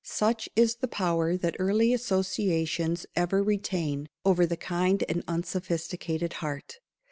[0.03, 6.79] Such is the power that early associations ever retain over the kind and unsophisticated heart.